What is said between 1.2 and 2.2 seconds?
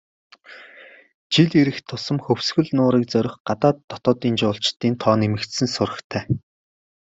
Жил ирэх тусам